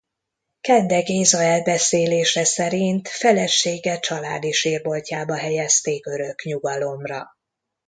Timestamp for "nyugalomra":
6.43-7.29